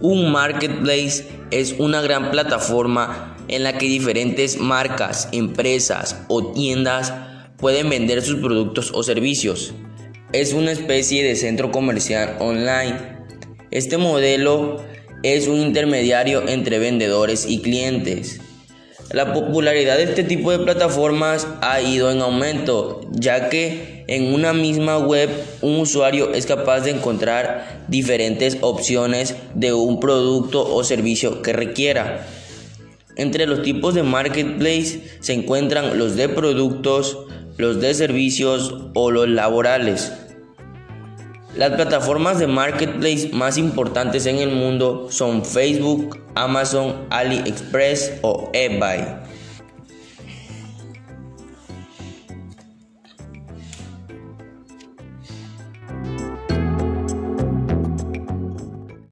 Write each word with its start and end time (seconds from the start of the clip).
Un 0.00 0.32
marketplace 0.32 1.26
es 1.50 1.74
una 1.78 2.00
gran 2.00 2.30
plataforma 2.30 3.36
en 3.48 3.64
la 3.64 3.76
que 3.76 3.84
diferentes 3.84 4.58
marcas, 4.58 5.28
empresas 5.32 6.22
o 6.28 6.52
tiendas 6.52 7.12
pueden 7.58 7.90
vender 7.90 8.22
sus 8.22 8.40
productos 8.40 8.92
o 8.94 9.02
servicios. 9.02 9.74
Es 10.32 10.54
una 10.54 10.72
especie 10.72 11.22
de 11.22 11.36
centro 11.36 11.70
comercial 11.70 12.36
online. 12.40 12.96
Este 13.70 13.98
modelo 13.98 14.82
es 15.22 15.48
un 15.48 15.58
intermediario 15.58 16.48
entre 16.48 16.78
vendedores 16.78 17.44
y 17.46 17.60
clientes. 17.60 18.40
La 19.10 19.32
popularidad 19.32 19.96
de 19.96 20.04
este 20.04 20.22
tipo 20.22 20.52
de 20.52 20.60
plataformas 20.60 21.48
ha 21.62 21.80
ido 21.80 22.12
en 22.12 22.20
aumento, 22.20 23.00
ya 23.10 23.48
que 23.48 24.04
en 24.06 24.32
una 24.32 24.52
misma 24.52 24.98
web 24.98 25.28
un 25.62 25.80
usuario 25.80 26.32
es 26.32 26.46
capaz 26.46 26.82
de 26.82 26.92
encontrar 26.92 27.84
diferentes 27.88 28.58
opciones 28.60 29.34
de 29.54 29.72
un 29.72 29.98
producto 29.98 30.64
o 30.64 30.84
servicio 30.84 31.42
que 31.42 31.52
requiera. 31.52 32.24
Entre 33.16 33.46
los 33.46 33.62
tipos 33.62 33.94
de 33.94 34.04
marketplace 34.04 35.00
se 35.18 35.32
encuentran 35.32 35.98
los 35.98 36.14
de 36.14 36.28
productos, 36.28 37.18
los 37.56 37.80
de 37.80 37.94
servicios 37.94 38.76
o 38.94 39.10
los 39.10 39.28
laborales. 39.28 40.12
Las 41.56 41.72
plataformas 41.72 42.38
de 42.38 42.46
marketplace 42.46 43.30
más 43.32 43.58
importantes 43.58 44.26
en 44.26 44.36
el 44.38 44.50
mundo 44.50 45.08
son 45.10 45.44
Facebook, 45.44 46.20
Amazon, 46.36 47.06
AliExpress 47.10 48.20
o 48.22 48.50
eBay. 48.52 49.04